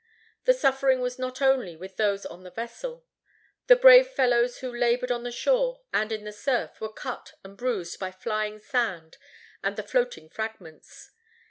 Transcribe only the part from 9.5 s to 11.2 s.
and the floating fragments.